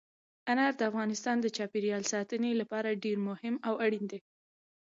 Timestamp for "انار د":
0.51-0.81